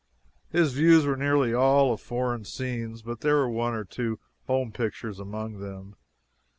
His 0.49 0.73
views 0.73 1.05
were 1.05 1.15
nearly 1.15 1.53
all 1.53 1.93
of 1.93 2.01
foreign 2.01 2.43
scenes, 2.43 3.03
but 3.03 3.21
there 3.21 3.35
were 3.35 3.49
one 3.51 3.75
or 3.75 3.83
two 3.85 4.17
home 4.47 4.71
pictures 4.71 5.19
among 5.19 5.59
them. 5.59 5.95